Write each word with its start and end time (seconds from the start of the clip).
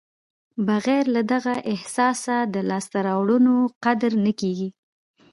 بغیر 0.67 1.03
له 1.15 1.21
دغه 1.33 1.55
احساسه 1.73 2.37
د 2.53 2.55
لاسته 2.69 2.97
راوړنو 3.07 3.55
قدر 3.83 4.11
نه 4.25 4.31
کېږي. 4.39 4.69